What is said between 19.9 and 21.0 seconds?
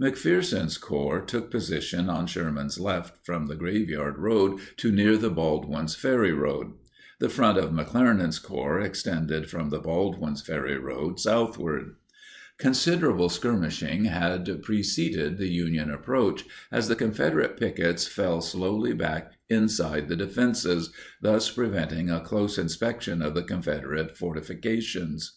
the defenses,